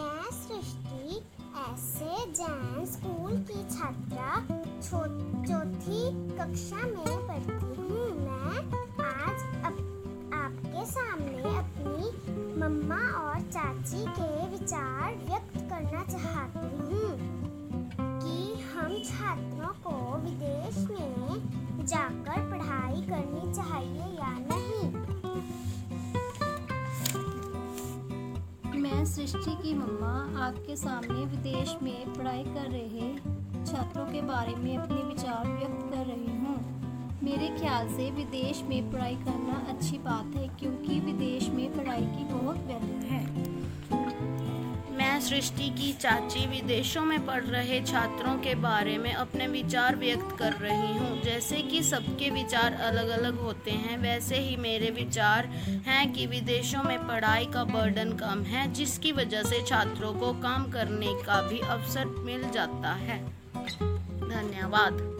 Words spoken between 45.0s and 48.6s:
सृष्टि की चाची विदेशों में पढ़ रहे छात्रों के